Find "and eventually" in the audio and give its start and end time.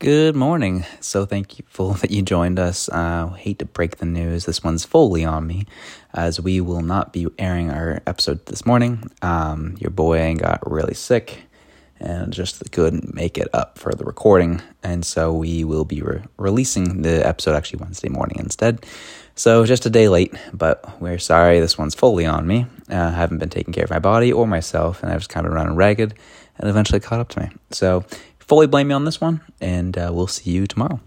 26.56-27.00